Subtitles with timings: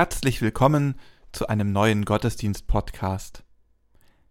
[0.00, 0.94] Herzlich willkommen
[1.30, 3.44] zu einem neuen Gottesdienst-Podcast.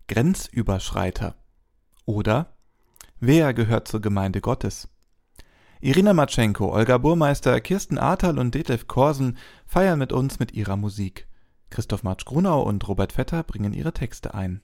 [0.07, 1.35] Grenzüberschreiter
[2.05, 2.57] oder
[3.19, 4.89] Wer gehört zur Gemeinde Gottes?
[5.79, 11.27] Irina Matschenko, Olga Burmeister, Kirsten Ahrtal und Detlef Korsen feiern mit uns mit ihrer Musik.
[11.69, 14.63] Christoph Marsch-Grunau und Robert Vetter bringen ihre Texte ein.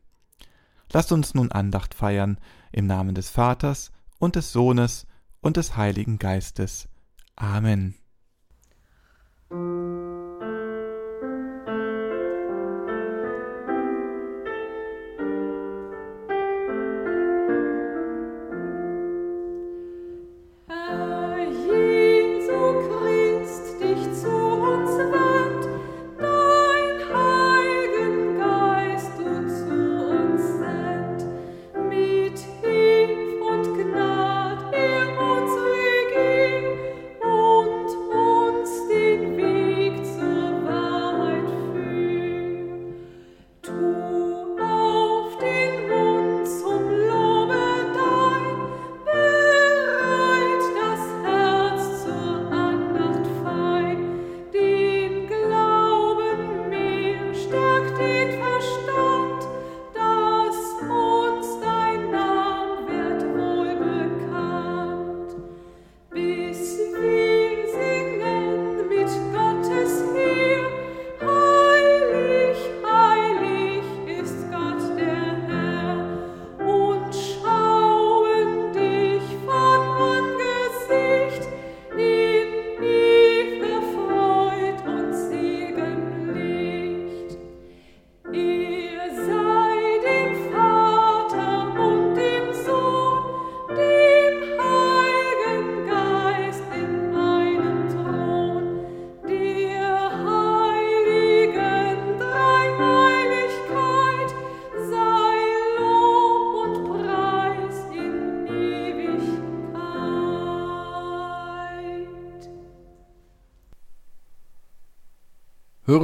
[0.92, 2.40] Lasst uns nun Andacht feiern
[2.72, 5.06] im Namen des Vaters und des Sohnes
[5.40, 6.90] und des Heiligen Geistes.
[7.36, 7.94] Amen.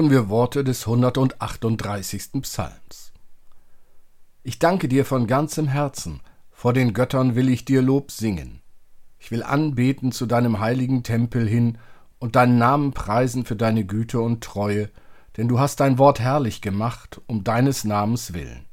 [0.01, 2.41] Hören wir Worte des 138.
[2.41, 3.13] Psalms.
[4.41, 8.63] Ich danke dir von ganzem Herzen, vor den Göttern will ich dir Lob singen.
[9.19, 11.77] Ich will anbeten zu deinem heiligen Tempel hin
[12.17, 14.89] und deinen Namen preisen für deine Güte und Treue,
[15.37, 18.65] denn du hast dein Wort herrlich gemacht, um deines Namens willen.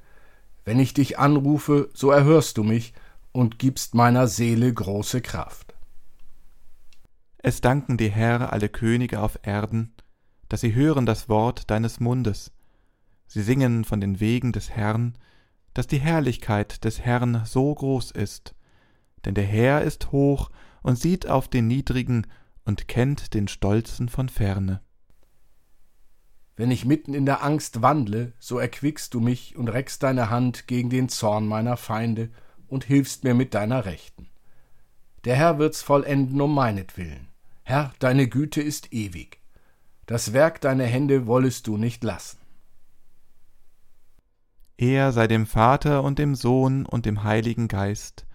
[0.65, 2.94] Wenn ich dich anrufe, so erhörst du mich
[3.33, 5.75] und gibst meiner Seele große Kraft.
[7.37, 9.93] Es danken dir, Herr, alle Könige auf Erden,
[10.48, 12.53] dass sie hören das Wort deines Mundes.
[13.26, 15.16] Sie singen von den Wegen des Herrn,
[15.75, 18.54] dass die Herrlichkeit des Herrn so groß ist.
[19.25, 20.50] Denn der Herr ist hoch
[20.82, 22.26] und sieht auf den Niedrigen
[22.64, 24.81] und kennt den Stolzen von ferne.
[26.56, 30.66] Wenn ich mitten in der Angst wandle, so erquickst du mich und reckst deine Hand
[30.66, 32.31] gegen den Zorn meiner Feinde
[32.67, 34.28] und hilfst mir mit deiner Rechten.
[35.25, 37.28] Der Herr wird's vollenden um meinetwillen.
[37.62, 39.38] Herr, deine Güte ist ewig
[40.08, 42.38] das Werk deiner Hände wollest du nicht lassen.
[44.78, 48.26] Er sei dem Vater und dem Sohn und dem Heiligen Geist,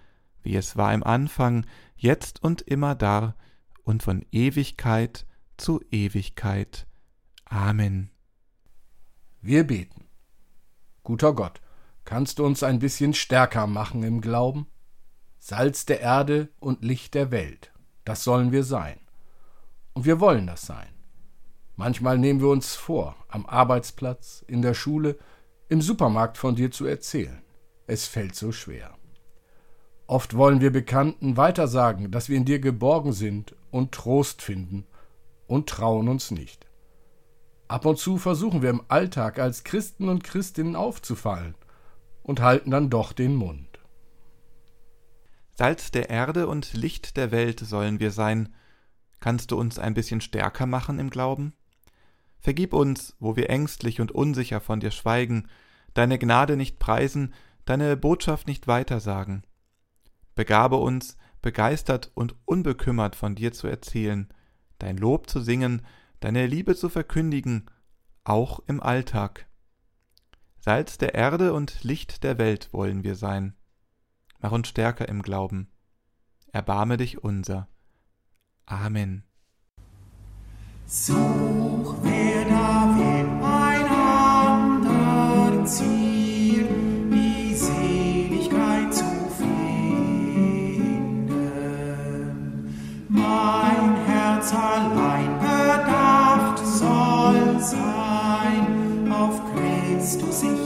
[0.44, 1.66] wie es war im Anfang,
[1.96, 3.36] jetzt und immer da
[3.84, 5.26] und von Ewigkeit
[5.58, 6.86] zu Ewigkeit.
[7.46, 8.12] Amen.
[9.42, 10.06] Wir beten.
[11.02, 11.60] Guter Gott,
[12.06, 14.68] kannst du uns ein bisschen stärker machen im Glauben?
[15.40, 17.74] Salz der Erde und Licht der Welt,
[18.06, 19.00] das sollen wir sein.
[19.94, 20.93] Und wir wollen das sein.
[21.76, 25.18] Manchmal nehmen wir uns vor, am Arbeitsplatz, in der Schule,
[25.70, 27.42] im Supermarkt von dir zu erzählen.
[27.88, 28.96] Es fällt so schwer.
[30.06, 34.86] Oft wollen wir Bekannten weitersagen, dass wir in dir geborgen sind und Trost finden
[35.48, 36.68] und trauen uns nicht.
[37.68, 41.56] Ab und zu versuchen wir im Alltag als Christen und Christinnen aufzufallen
[42.22, 43.80] und halten dann doch den Mund.
[45.56, 48.54] Salz der Erde und Licht der Welt sollen wir sein.
[49.20, 51.54] Kannst du uns ein bisschen stärker machen im Glauben?
[52.44, 55.48] Vergib uns, wo wir ängstlich und unsicher von dir schweigen,
[55.94, 59.48] deine Gnade nicht preisen, deine Botschaft nicht weitersagen.
[60.36, 64.28] Begabe uns, begeistert und unbekümmert von dir zu erzählen,
[64.78, 65.84] dein Lob zu singen,
[66.20, 67.72] deine Liebe zu verkündigen,
[68.26, 69.48] auch im Alltag.
[70.60, 73.56] Salz der Erde und Licht der Welt wollen wir sein.
[74.42, 75.70] Mach uns stärker im Glauben.
[76.52, 77.70] Erbarme dich unser.
[78.66, 79.24] Amen.
[80.86, 82.04] Such
[94.54, 99.12] allein bedacht soll sein.
[99.12, 100.63] Auf Christus ich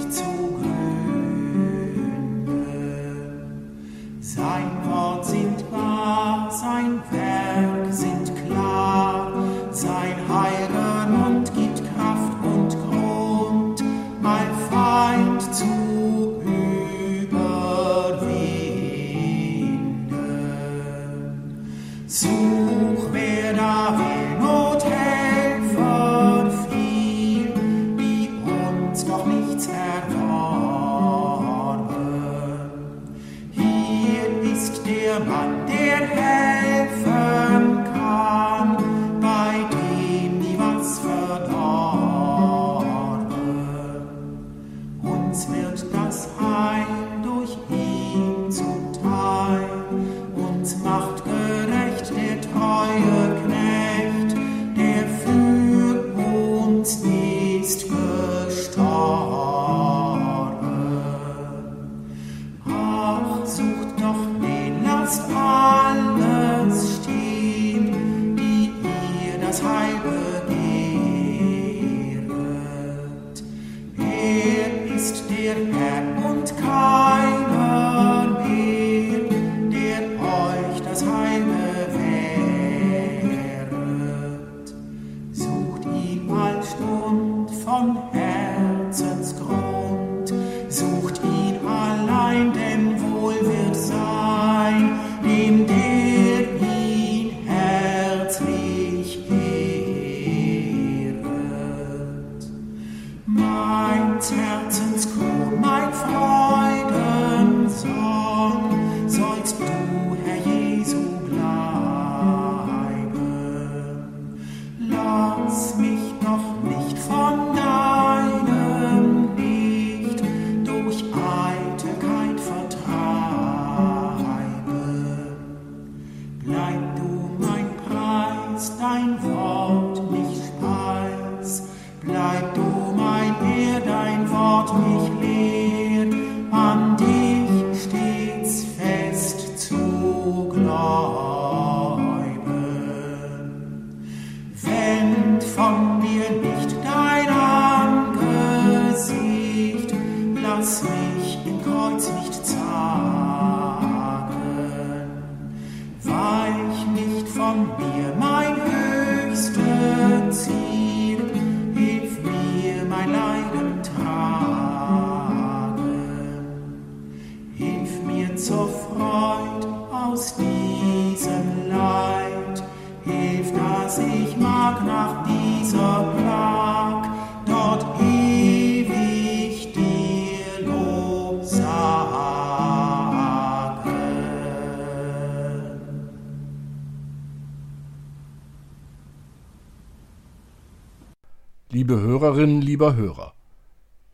[192.78, 193.34] lieber Hörer,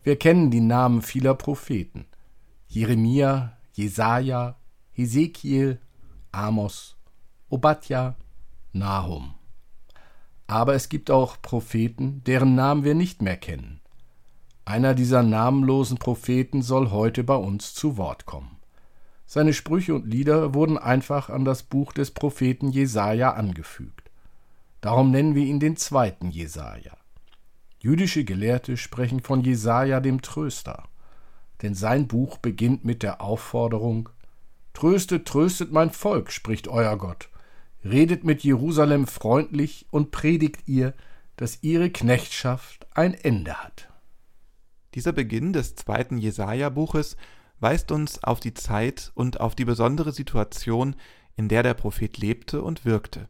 [0.03, 2.05] wir kennen die Namen vieler Propheten:
[2.69, 4.55] Jeremia, Jesaja,
[4.93, 5.79] Hesekiel,
[6.31, 6.95] Amos,
[7.49, 8.15] Obadja,
[8.71, 9.33] Nahum.
[10.47, 13.81] Aber es gibt auch Propheten, deren Namen wir nicht mehr kennen.
[14.63, 18.59] Einer dieser namenlosen Propheten soll heute bei uns zu Wort kommen.
[19.25, 24.09] Seine Sprüche und Lieder wurden einfach an das Buch des Propheten Jesaja angefügt.
[24.79, 26.93] Darum nennen wir ihn den zweiten Jesaja.
[27.83, 30.87] Jüdische Gelehrte sprechen von Jesaja dem Tröster,
[31.61, 34.07] denn sein Buch beginnt mit der Aufforderung:
[34.71, 37.27] Tröstet, tröstet mein Volk, spricht euer Gott.
[37.83, 40.93] Redet mit Jerusalem freundlich und predigt ihr,
[41.35, 43.89] dass ihre Knechtschaft ein Ende hat.
[44.93, 47.17] Dieser Beginn des zweiten Jesaja-Buches
[47.59, 50.95] weist uns auf die Zeit und auf die besondere Situation,
[51.35, 53.27] in der der Prophet lebte und wirkte.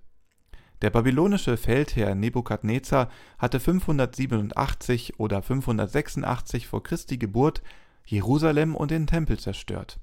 [0.83, 7.63] Der babylonische Feldherr Nebukadnezar hatte 587 oder 586 vor Christi Geburt
[8.05, 10.01] Jerusalem und den Tempel zerstört.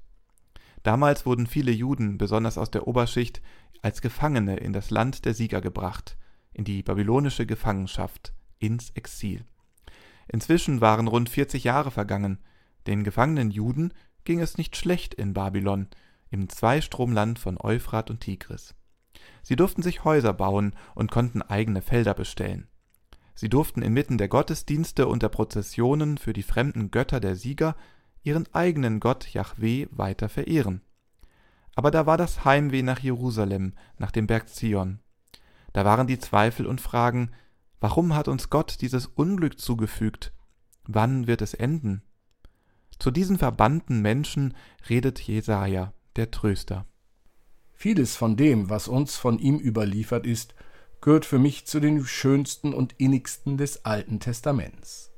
[0.81, 3.43] Damals wurden viele Juden, besonders aus der Oberschicht,
[3.83, 6.17] als Gefangene in das Land der Sieger gebracht,
[6.51, 9.45] in die babylonische Gefangenschaft, ins Exil.
[10.29, 12.39] Inzwischen waren rund 40 Jahre vergangen.
[12.87, 15.89] Den gefangenen Juden ging es nicht schlecht in Babylon,
[16.31, 18.73] im Zweistromland von Euphrat und Tigris.
[19.43, 22.67] Sie durften sich Häuser bauen und konnten eigene Felder bestellen.
[23.33, 27.75] Sie durften inmitten der Gottesdienste und der Prozessionen für die fremden Götter der Sieger
[28.23, 30.81] ihren eigenen Gott Jahweh weiter verehren.
[31.75, 34.99] Aber da war das Heimweh nach Jerusalem, nach dem Berg Zion.
[35.73, 37.31] Da waren die Zweifel und Fragen,
[37.79, 40.33] warum hat uns Gott dieses Unglück zugefügt?
[40.83, 42.03] Wann wird es enden?
[42.99, 44.53] Zu diesen verbannten Menschen
[44.89, 46.85] redet Jesaja, der Tröster.
[47.81, 50.53] Vieles von dem, was uns von ihm überliefert ist,
[51.01, 55.11] gehört für mich zu den schönsten und innigsten des Alten Testaments.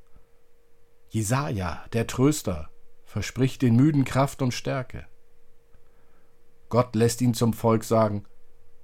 [1.10, 2.70] Jesaja, der Tröster,
[3.04, 5.06] verspricht den Müden Kraft und Stärke.
[6.70, 8.24] Gott lässt ihn zum Volk sagen: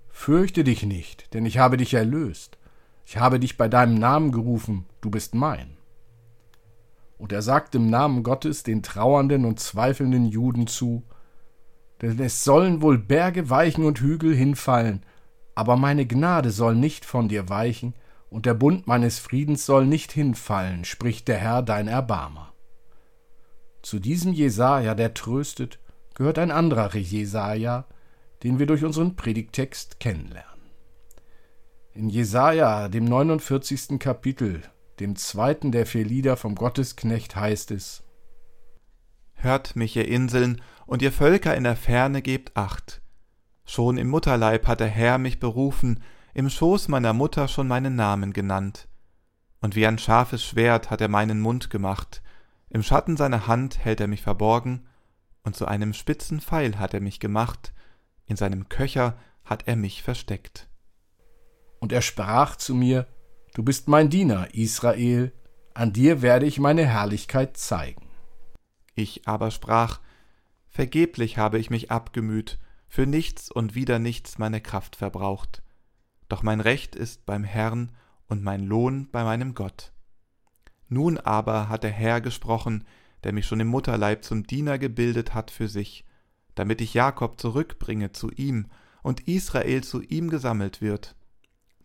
[0.09, 2.57] Fürchte dich nicht, denn ich habe dich erlöst.
[3.05, 5.77] Ich habe dich bei deinem Namen gerufen, du bist mein.
[7.17, 11.05] Und er sagt im Namen Gottes den trauernden und zweifelnden Juden zu:
[12.01, 15.03] Denn es sollen wohl Berge weichen und Hügel hinfallen,
[15.55, 17.93] aber meine Gnade soll nicht von dir weichen,
[18.29, 22.53] und der Bund meines Friedens soll nicht hinfallen, spricht der Herr dein Erbarmer.
[23.81, 25.79] Zu diesem Jesaja, der tröstet,
[26.13, 27.85] gehört ein anderer Jesaja,
[28.43, 30.49] den wir durch unseren Predigtext kennenlernen.
[31.93, 33.99] In Jesaja, dem 49.
[33.99, 34.61] Kapitel,
[34.99, 38.03] dem zweiten der vier Lieder vom Gottesknecht, heißt es:
[39.33, 43.03] Hört mich, ihr Inseln, und ihr Völker in der Ferne gebt Acht.
[43.63, 46.01] Schon im Mutterleib hat der Herr mich berufen,
[46.33, 48.87] im Schoß meiner Mutter schon meinen Namen genannt.
[49.61, 52.23] Und wie ein scharfes Schwert hat er meinen Mund gemacht,
[52.71, 54.87] im Schatten seiner Hand hält er mich verborgen,
[55.43, 57.71] und zu einem spitzen Pfeil hat er mich gemacht,
[58.25, 59.15] in seinem Köcher
[59.45, 60.69] hat er mich versteckt.
[61.79, 63.05] Und er sprach zu mir,
[63.53, 65.33] Du bist mein Diener, Israel,
[65.75, 68.07] an dir werde ich meine Herrlichkeit zeigen.
[68.95, 69.99] Ich aber sprach,
[70.79, 72.57] Vergeblich habe ich mich abgemüht,
[72.87, 75.61] für nichts und wieder nichts meine Kraft verbraucht.
[76.29, 77.91] Doch mein Recht ist beim Herrn
[78.29, 79.91] und mein Lohn bei meinem Gott.
[80.87, 82.85] Nun aber hat der Herr gesprochen,
[83.25, 86.05] der mich schon im Mutterleib zum Diener gebildet hat für sich,
[86.55, 88.67] damit ich Jakob zurückbringe zu ihm
[89.03, 91.17] und Israel zu ihm gesammelt wird.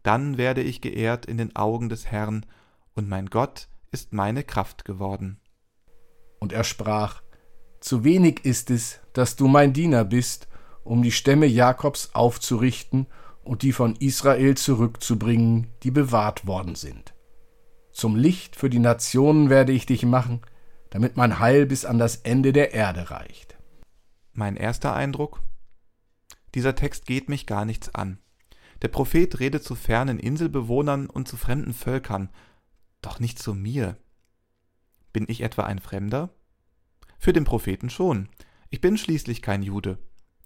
[0.05, 2.47] Dann werde ich geehrt in den Augen des Herrn,
[2.95, 5.41] und mein Gott ist meine Kraft geworden.
[6.39, 7.25] Und er sprach,
[7.85, 10.49] Zu wenig ist es, dass du mein Diener bist,
[10.85, 13.07] um die Stämme Jakobs aufzurichten
[13.43, 17.13] und die von Israel zurückzubringen, die bewahrt worden sind.
[17.93, 20.41] Zum Licht für die Nationen werde ich dich machen,
[20.89, 23.59] damit mein Heil bis an das Ende der Erde reicht.
[24.33, 25.43] Mein erster Eindruck?
[26.55, 28.17] Dieser Text geht mich gar nichts an.
[28.81, 32.31] Der Prophet redet zu fernen Inselbewohnern und zu fremden Völkern,
[33.03, 33.99] doch nicht zu mir.
[35.13, 36.31] Bin ich etwa ein Fremder?
[37.19, 38.29] Für den Propheten schon.
[38.71, 39.99] Ich bin schließlich kein Jude.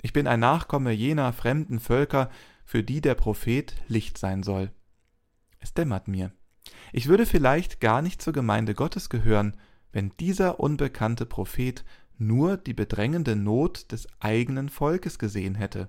[0.03, 2.31] Ich bin ein Nachkomme jener fremden Völker,
[2.65, 4.71] für die der Prophet Licht sein soll.
[5.59, 6.33] Es dämmert mir.
[6.93, 9.57] Ich würde vielleicht gar nicht zur Gemeinde Gottes gehören,
[9.93, 11.85] wenn dieser unbekannte Prophet
[12.19, 15.89] nur die bedrängende Not des eigenen Volkes gesehen hätte.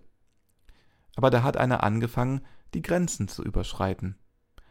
[1.16, 2.42] Aber da hat einer angefangen,
[2.74, 4.18] die Grenzen zu überschreiten,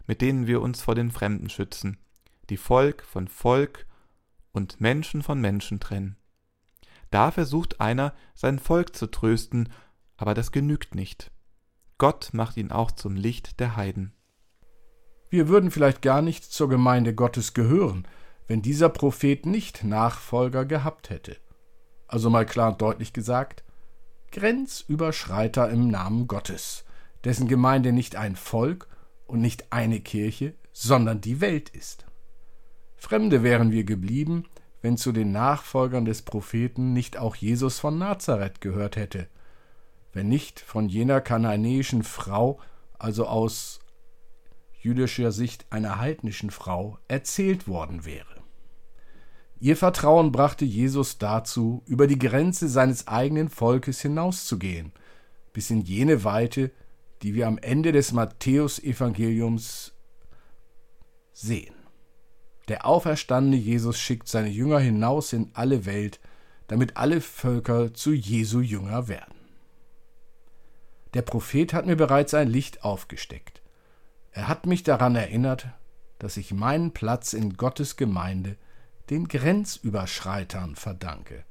[0.07, 1.99] mit denen wir uns vor den Fremden schützen,
[2.49, 3.87] die Volk von Volk
[4.59, 6.17] und Menschen von Menschen trennen.
[7.11, 9.71] Da versucht einer, sein Volk zu trösten,
[10.19, 11.31] aber das genügt nicht.
[11.97, 14.13] Gott macht ihn auch zum Licht der Heiden.
[15.31, 18.07] Wir würden vielleicht gar nicht zur Gemeinde Gottes gehören,
[18.47, 21.37] wenn dieser Prophet nicht Nachfolger gehabt hätte.
[22.09, 23.63] Also mal klar und deutlich gesagt,
[24.33, 26.85] Grenzüberschreiter im Namen Gottes,
[27.25, 28.89] dessen Gemeinde nicht ein Volk
[29.27, 32.08] und nicht eine Kirche, sondern die Welt ist.
[32.99, 34.45] Fremde wären wir geblieben,
[34.83, 39.29] wenn zu den Nachfolgern des Propheten nicht auch Jesus von Nazareth gehört hätte,
[40.13, 42.59] wenn nicht von jener kananäischen Frau,
[42.99, 43.81] also aus
[44.81, 48.27] jüdischer Sicht einer heidnischen Frau, erzählt worden wäre.
[49.61, 54.93] Ihr Vertrauen brachte Jesus dazu, über die Grenze seines eigenen Volkes hinauszugehen,
[55.53, 56.71] bis in jene Weite,
[57.23, 59.95] die wir am Ende des Matthäusevangeliums
[61.33, 61.78] sehen.
[62.69, 66.21] Der auferstandene Jesus schickt seine Jünger hinaus in alle Welt,
[66.67, 69.35] damit alle Völker zu Jesu Jünger werden.
[71.15, 73.63] Der Prophet hat mir bereits ein Licht aufgesteckt.
[74.33, 75.69] Er hat mich daran erinnert,
[76.19, 78.57] dass ich meinen Platz in Gottes Gemeinde
[79.09, 81.45] den Grenzüberschreitern verdanke.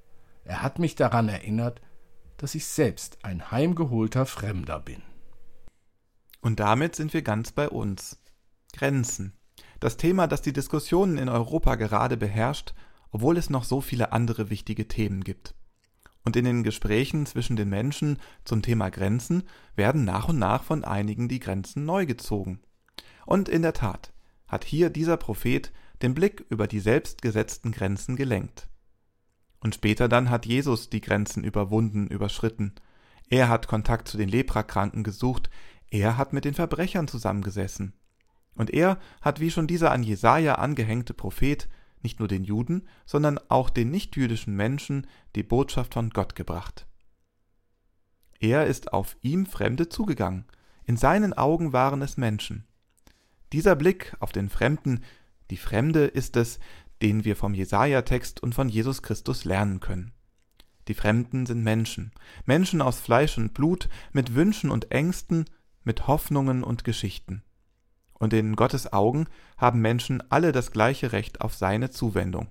[0.44, 1.82] Er hat mich daran erinnert,
[2.38, 5.02] dass ich selbst ein heimgeholter Fremder bin.
[6.42, 8.22] Und damit sind wir ganz bei uns.
[8.74, 9.34] Grenzen.
[9.79, 12.74] Das Thema, das die Diskussionen in Europa gerade beherrscht,
[13.12, 15.53] obwohl es noch so viele andere wichtige Themen gibt.
[16.24, 19.43] Und in den Gesprächen zwischen den Menschen zum Thema Grenzen
[19.75, 22.60] werden nach und nach von einigen die Grenzen neu gezogen.
[23.25, 24.12] Und in der Tat
[24.48, 28.67] hat hier dieser Prophet den Blick über die selbstgesetzten Grenzen gelenkt.
[29.60, 32.75] Und später dann hat Jesus die Grenzen überwunden, überschritten.
[33.29, 35.50] Er hat Kontakt zu den Leprakranken gesucht,
[35.89, 37.93] er hat mit den Verbrechern zusammengesessen.
[38.58, 41.70] Und er hat wie schon dieser an Jesaja angehängte Prophet
[42.02, 46.88] nicht nur den Juden, sondern auch den nichtjüdischen Menschen die Botschaft von Gott gebracht.
[48.40, 50.46] Er ist auf ihm Fremde zugegangen,
[50.86, 52.66] in seinen Augen waren es Menschen.
[53.52, 55.04] Dieser Blick auf den Fremden,
[55.50, 56.60] die Fremde ist es,
[57.02, 60.14] den wir vom Jesaja-Text und von Jesus Christus lernen können.
[60.88, 62.12] Die Fremden sind Menschen,
[62.46, 65.46] Menschen aus Fleisch und Blut, mit Wünschen und Ängsten,
[65.84, 67.44] mit Hoffnungen und Geschichten
[68.20, 72.48] und in Gottes Augen haben Menschen alle das gleiche Recht auf seine Zuwendung.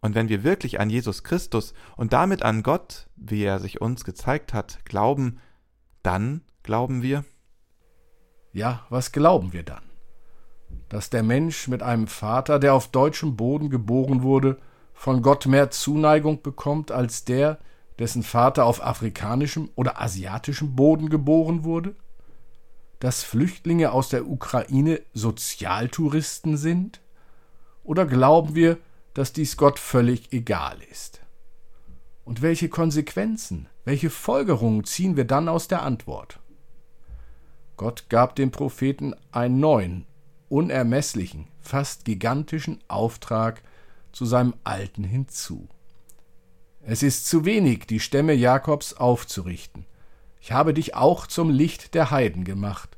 [0.00, 4.04] Und wenn wir wirklich an Jesus Christus und damit an Gott, wie er sich uns
[4.04, 5.40] gezeigt hat, glauben,
[6.02, 7.24] dann glauben wir?
[8.52, 9.82] Ja, was glauben wir dann?
[10.88, 14.58] Dass der Mensch mit einem Vater, der auf deutschem Boden geboren wurde,
[14.94, 17.58] von Gott mehr Zuneigung bekommt als der,
[17.98, 21.96] dessen Vater auf afrikanischem oder asiatischem Boden geboren wurde?
[22.98, 27.00] Dass Flüchtlinge aus der Ukraine Sozialtouristen sind?
[27.84, 28.78] Oder glauben wir,
[29.14, 31.20] dass dies Gott völlig egal ist?
[32.24, 36.40] Und welche Konsequenzen, welche Folgerungen ziehen wir dann aus der Antwort?
[37.76, 40.04] Gott gab dem Propheten einen neuen,
[40.48, 43.62] unermesslichen, fast gigantischen Auftrag
[44.12, 45.68] zu seinem alten hinzu.
[46.82, 49.86] Es ist zu wenig, die Stämme Jakobs aufzurichten.
[50.48, 52.96] Ich habe dich auch zum Licht der Heiden gemacht,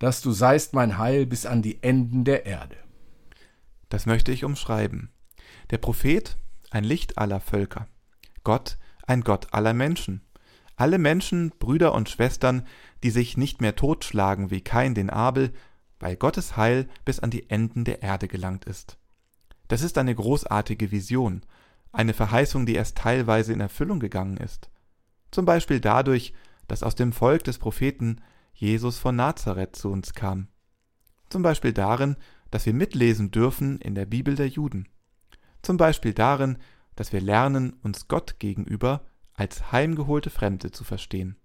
[0.00, 2.76] dass du seist mein Heil bis an die Enden der Erde.
[3.90, 5.12] Das möchte ich umschreiben.
[5.70, 6.36] Der Prophet,
[6.72, 7.86] ein Licht aller Völker.
[8.42, 8.76] Gott,
[9.06, 10.22] ein Gott aller Menschen.
[10.74, 12.66] Alle Menschen, Brüder und Schwestern,
[13.04, 15.52] die sich nicht mehr totschlagen wie Kain den Abel,
[16.00, 18.98] weil Gottes Heil bis an die Enden der Erde gelangt ist.
[19.68, 21.42] Das ist eine großartige Vision,
[21.92, 24.70] eine Verheißung, die erst teilweise in Erfüllung gegangen ist.
[25.30, 26.34] Zum Beispiel dadurch,
[26.70, 28.20] dass aus dem Volk des Propheten
[28.54, 30.46] Jesus von Nazareth zu uns kam.
[31.28, 32.14] Zum Beispiel darin,
[32.52, 34.86] dass wir mitlesen dürfen in der Bibel der Juden.
[35.62, 36.58] Zum Beispiel darin,
[36.94, 39.02] dass wir lernen, uns Gott gegenüber
[39.34, 41.36] als heimgeholte Fremde zu verstehen.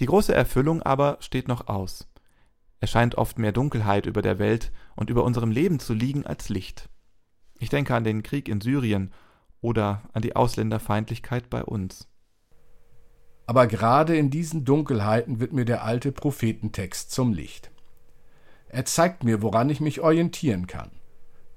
[0.00, 2.08] Die große Erfüllung aber steht noch aus.
[2.80, 6.48] Es scheint oft mehr Dunkelheit über der Welt und über unserem Leben zu liegen als
[6.48, 6.88] Licht.
[7.60, 9.12] Ich denke an den Krieg in Syrien
[9.60, 12.07] oder an die Ausländerfeindlichkeit bei uns.
[13.48, 17.70] Aber gerade in diesen Dunkelheiten wird mir der alte Prophetentext zum Licht.
[18.68, 20.90] Er zeigt mir, woran ich mich orientieren kann.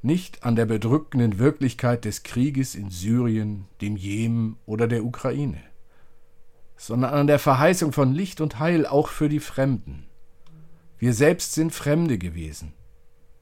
[0.01, 5.61] Nicht an der bedrückenden Wirklichkeit des Krieges in Syrien, dem Jemen oder der Ukraine,
[6.77, 10.07] sondern an der Verheißung von Licht und Heil auch für die Fremden.
[10.97, 12.71] Wir selbst sind Fremde gewesen.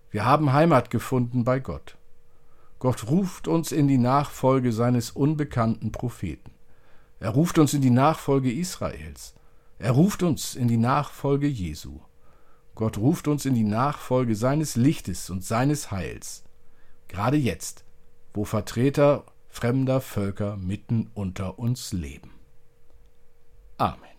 [0.10, 2.00] Wir haben Heimat gefunden bei Gott.
[2.80, 6.50] Gott ruft uns in die Nachfolge seines unbekannten Propheten.
[7.20, 9.34] Er ruft uns in die Nachfolge Israels.
[9.78, 12.00] Er ruft uns in die Nachfolge Jesu.
[12.76, 16.44] Gott ruft uns in die Nachfolge seines Lichtes und seines Heils.
[17.10, 17.84] Gerade jetzt,
[18.34, 22.32] wo Vertreter fremder Völker mitten unter uns leben.
[23.78, 24.10] Amen.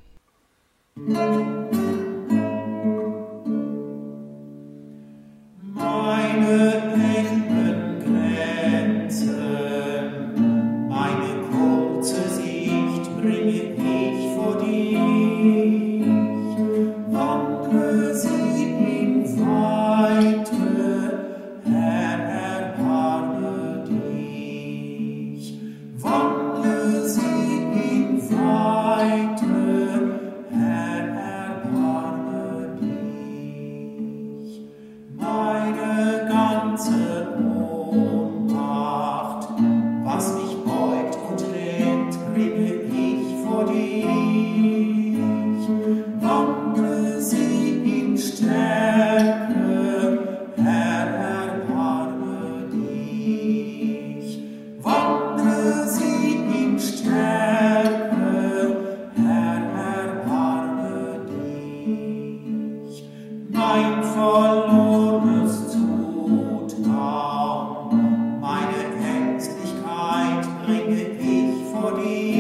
[72.01, 72.40] we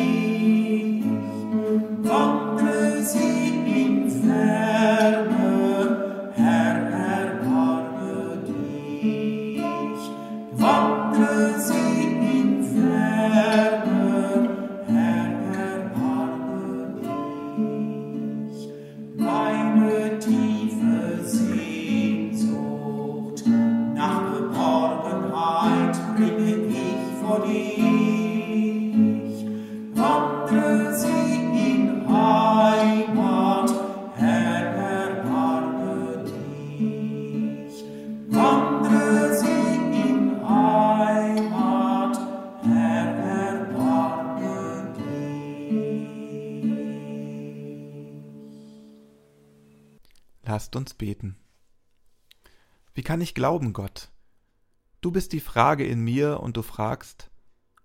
[50.70, 51.36] Lasst uns beten.
[52.94, 54.12] Wie kann ich glauben, Gott?
[55.00, 57.32] Du bist die Frage in mir und du fragst,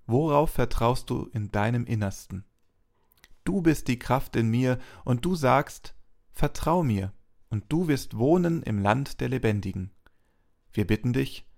[0.06, 2.46] worauf vertraust du in deinem Innersten?
[3.44, 5.96] Du bist die Kraft in mir und du sagst,
[6.32, 7.12] vertrau mir,
[7.50, 9.90] und du wirst wohnen im Land der Lebendigen.
[10.72, 11.50] Wir bitten dich,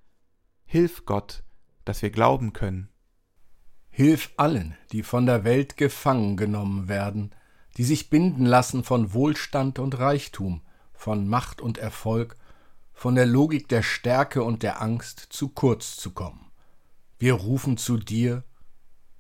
[0.64, 1.44] hilf Gott,
[1.84, 2.88] dass wir glauben können.
[3.90, 7.36] Hilf allen, die von der Welt gefangen genommen werden,
[7.76, 10.62] die sich binden lassen von Wohlstand und Reichtum,
[10.98, 12.36] von Macht und Erfolg,
[12.94, 16.52] von der Logik der Stärke und der Angst zu kurz zu kommen.
[17.20, 18.44] Wir rufen zu dir,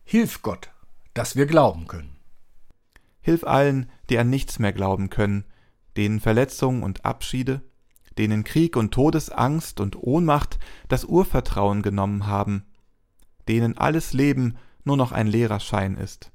[0.03, 0.71] Hilf Gott,
[1.13, 2.17] dass wir glauben können.
[3.21, 5.45] Hilf allen, die an nichts mehr glauben können,
[5.97, 7.61] denen Verletzungen und Abschiede,
[8.17, 12.65] denen Krieg und Todesangst und Ohnmacht das Urvertrauen genommen haben,
[13.47, 16.31] denen alles Leben nur noch ein leerer Schein ist.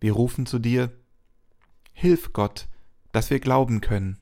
[0.00, 0.90] Wir rufen zu dir,
[1.92, 2.68] Hilf Gott,
[3.12, 4.18] dass wir glauben können.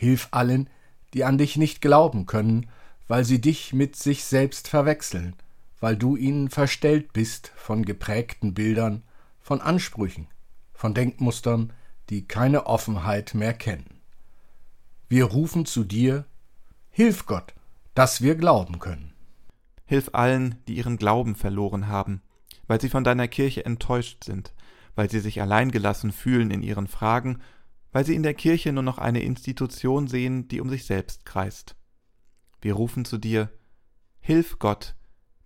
[0.00, 0.70] Hilf allen,
[1.12, 2.70] die an dich nicht glauben können,
[3.06, 5.36] weil sie dich mit sich selbst verwechseln,
[5.78, 9.02] weil du ihnen verstellt bist von geprägten Bildern,
[9.42, 10.26] von Ansprüchen,
[10.72, 11.74] von Denkmustern,
[12.08, 14.00] die keine Offenheit mehr kennen.
[15.10, 16.24] Wir rufen zu dir,
[16.88, 17.52] Hilf Gott,
[17.94, 19.12] dass wir glauben können.
[19.84, 22.22] Hilf allen, die ihren Glauben verloren haben,
[22.68, 24.54] weil sie von deiner Kirche enttäuscht sind,
[24.94, 27.42] weil sie sich alleingelassen fühlen in ihren Fragen,
[27.92, 31.76] weil sie in der Kirche nur noch eine Institution sehen, die um sich selbst kreist.
[32.60, 33.50] Wir rufen zu dir,
[34.20, 34.94] Hilf Gott,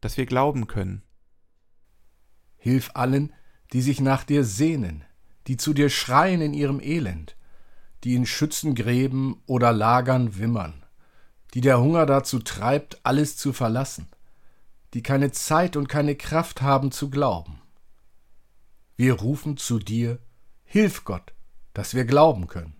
[0.01, 1.03] dass wir glauben können.
[2.57, 3.33] Hilf allen,
[3.73, 5.05] die sich nach dir sehnen,
[5.47, 7.37] die zu dir schreien in ihrem Elend,
[8.03, 10.85] die in Schützengräben oder Lagern wimmern,
[11.55, 14.09] die der Hunger dazu treibt, alles zu verlassen,
[14.93, 17.61] die keine Zeit und keine Kraft haben zu glauben.
[18.97, 20.19] Wir rufen zu dir,
[20.65, 21.34] Hilf Gott,
[21.75, 22.75] dass wir glauben können.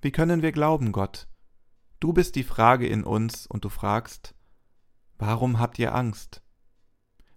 [0.00, 1.26] Wie können wir glauben, Gott?
[1.98, 4.34] Du bist die Frage in uns und du fragst,
[5.18, 6.42] warum habt ihr Angst?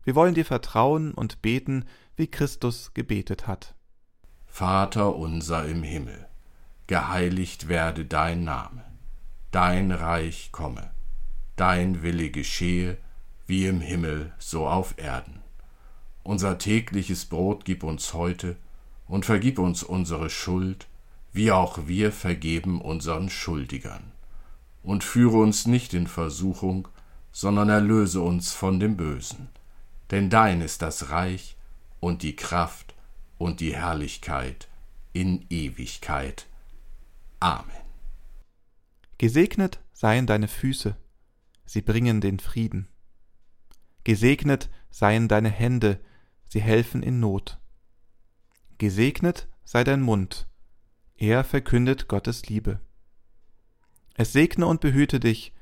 [0.03, 3.73] Wir wollen dir vertrauen und beten, wie Christus gebetet hat.
[4.45, 6.27] Vater unser im Himmel,
[6.85, 8.83] geheiligt werde dein Name,
[9.49, 10.91] dein Reich komme,
[11.55, 12.97] dein Wille geschehe,
[13.47, 15.41] wie im Himmel so auf Erden.
[16.23, 18.57] Unser tägliches Brot gib uns heute
[19.11, 20.87] und vergib uns unsere Schuld,
[21.33, 24.13] wie auch wir vergeben unseren Schuldigern.
[24.83, 26.87] Und führe uns nicht in Versuchung,
[27.33, 29.49] sondern erlöse uns von dem Bösen.
[30.11, 31.57] Denn dein ist das Reich
[31.99, 32.95] und die Kraft
[33.37, 34.69] und die Herrlichkeit
[35.11, 36.47] in Ewigkeit.
[37.41, 37.65] Amen.
[39.17, 40.95] Gesegnet seien deine Füße,
[41.65, 42.87] sie bringen den Frieden.
[44.05, 45.99] Gesegnet seien deine Hände,
[46.47, 47.60] sie helfen in Not.
[48.81, 50.47] Gesegnet sei dein Mund,
[51.15, 52.79] er verkündet Gottes Liebe.
[54.15, 55.53] Es segne und behüte dich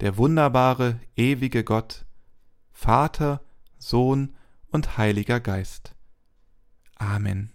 [0.00, 2.04] der wunderbare, ewige Gott,
[2.72, 3.40] Vater,
[3.78, 4.36] Sohn
[4.68, 5.94] und Heiliger Geist.
[6.96, 7.50] Amen.